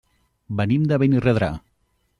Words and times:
Venim 0.61 0.87
de 0.93 0.99
Benirredrà. 1.05 1.53